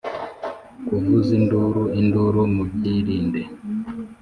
Kuvuzinduru 0.87 1.81
induru 1.99 2.41
mubyirinde. 2.55 3.41